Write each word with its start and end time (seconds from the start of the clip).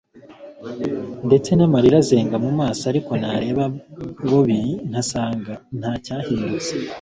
ndetse 1.27 1.49
namarira 1.53 1.97
azenga 2.03 2.35
mumaso 2.43 2.83
ariko 2.91 3.11
nareba 3.21 3.63
bobi 4.29 4.59
nkabona 4.89 5.53
ntacyahindutse 5.79 6.73